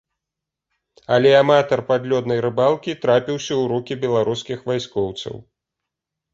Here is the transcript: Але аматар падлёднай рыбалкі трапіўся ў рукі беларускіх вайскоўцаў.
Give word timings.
Але 1.17 1.31
аматар 1.41 1.83
падлёднай 1.91 2.39
рыбалкі 2.47 2.97
трапіўся 3.05 3.47
ў 3.47 3.61
рукі 3.75 4.01
беларускіх 4.07 4.67
вайскоўцаў. 4.73 5.35